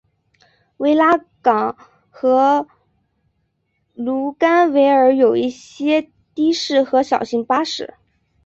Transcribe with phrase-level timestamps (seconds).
[0.77, 1.77] 维拉港
[2.09, 2.65] 和
[3.93, 7.93] 卢甘维尔有一些的士和小型巴士。